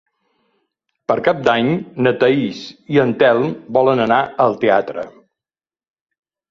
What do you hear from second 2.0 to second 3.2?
na Thaís i en